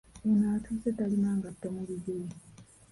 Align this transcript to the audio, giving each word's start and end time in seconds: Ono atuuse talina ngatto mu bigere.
Ono 0.29 0.45
atuuse 0.55 0.89
talina 0.97 1.29
ngatto 1.37 1.67
mu 1.75 1.81
bigere. 1.87 2.25